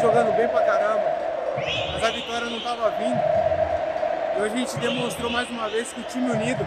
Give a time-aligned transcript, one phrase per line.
[0.00, 1.04] Jogando bem pra caramba,
[1.92, 3.18] mas a vitória não estava vindo.
[4.36, 6.66] E hoje a gente demonstrou mais uma vez que o time unido,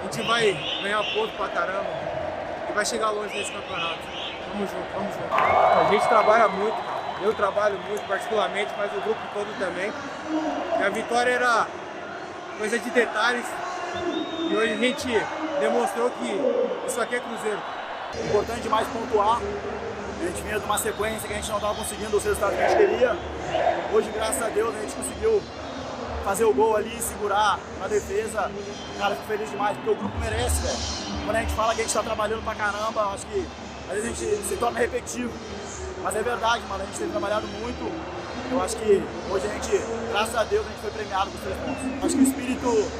[0.00, 0.52] a gente vai
[0.82, 1.86] ganhar ponto pra caramba
[2.68, 4.00] e vai chegar longe nesse campeonato.
[4.52, 5.32] Vamos, junto, vamos junto.
[5.32, 6.76] A gente trabalha muito,
[7.22, 9.92] eu trabalho muito particularmente, mas o grupo todo também.
[10.80, 11.66] E a vitória era
[12.58, 13.46] coisa de detalhes
[14.50, 15.06] e hoje a gente
[15.60, 16.40] demonstrou que
[16.86, 17.62] isso aqui é Cruzeiro.
[18.26, 19.38] Importante demais pontuar
[20.20, 22.62] a gente vinha de uma sequência que a gente não estava conseguindo os resultados que
[22.62, 23.16] a gente queria.
[23.92, 25.40] Hoje, graças a Deus, a gente conseguiu
[26.24, 28.50] fazer o gol ali, segurar na defesa.
[28.98, 31.24] Cara, fico feliz demais, porque o grupo merece, velho.
[31.24, 33.46] Quando a gente fala que a gente está trabalhando pra caramba, acho que
[33.88, 35.32] às vezes a gente se torna repetitivo.
[36.02, 38.18] Mas é verdade, mano, a gente tem trabalhado muito.
[38.50, 41.44] Eu acho que hoje a gente, graças a Deus, a gente foi premiado com os
[41.44, 42.04] três pontos.
[42.04, 42.90] Acho que o espírito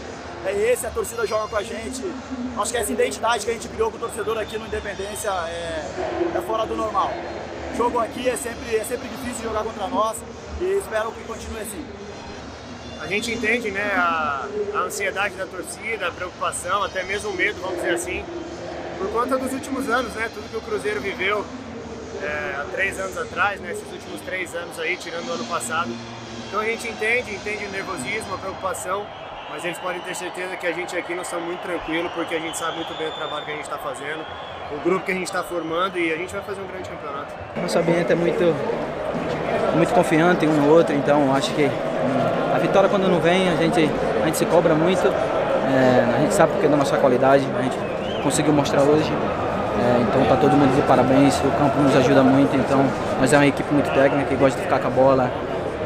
[0.49, 2.03] é esse, a torcida joga com a gente.
[2.57, 5.85] Acho que essa identidade que a gente criou com o torcedor aqui no Independência é,
[6.37, 7.13] é fora do normal.
[7.73, 10.17] O jogo aqui é sempre, é sempre difícil jogar contra nós
[10.61, 11.85] e espero que continue assim.
[13.01, 17.61] A gente entende né, a, a ansiedade da torcida, a preocupação, até mesmo o medo,
[17.61, 18.25] vamos dizer assim,
[18.99, 21.47] por conta dos últimos anos, né, tudo que o Cruzeiro viveu
[22.21, 25.91] é, há três anos atrás, né, esses últimos três anos aí, tirando o ano passado.
[26.49, 29.07] Então a gente entende, entende o nervosismo, a preocupação,
[29.51, 32.39] mas eles podem ter certeza que a gente aqui não está muito tranquilo, porque a
[32.39, 34.25] gente sabe muito bem o trabalho que a gente está fazendo,
[34.73, 37.33] o grupo que a gente está formando e a gente vai fazer um grande campeonato.
[37.57, 38.55] Nosso ambiente é muito,
[39.75, 41.71] muito confiante um no outro, então acho que
[42.55, 43.81] a vitória quando não vem, a gente,
[44.23, 47.63] a gente se cobra muito, é, a gente sabe porque é da nossa qualidade, a
[47.63, 47.77] gente
[48.23, 49.13] conseguiu mostrar hoje.
[49.79, 52.85] É, então tá todo mundo de parabéns, o campo nos ajuda muito, então
[53.21, 55.31] nós é uma equipe muito técnica que gosta de ficar com a bola.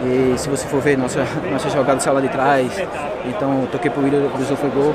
[0.04, 2.72] E se você for ver nossa, nossa jogada saiu lá de trás,
[3.24, 4.92] então toquei pro William, cruzou foi gol.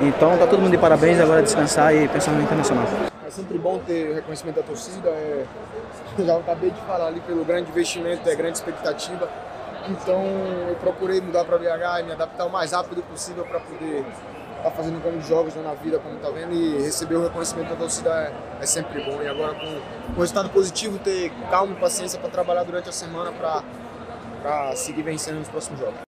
[0.00, 2.84] Então tá todo mundo de parabéns, agora descansar e pensar no internacional.
[3.26, 5.44] É sempre bom ter reconhecimento da torcida, é,
[6.24, 9.28] já acabei de falar ali pelo grande investimento, é grande expectativa.
[9.88, 10.22] Então
[10.68, 14.04] eu procurei mudar para BH e me adaptar o mais rápido possível para poder
[14.58, 17.76] estar tá fazendo grandes jogos na vida, como tá vendo, e receber o reconhecimento da
[17.76, 19.20] torcida é, é sempre bom.
[19.20, 23.32] E agora com, com resultado positivo, ter calma e paciência para trabalhar durante a semana
[23.32, 23.64] para
[24.76, 26.08] seguir vencendo nos próximos jogos.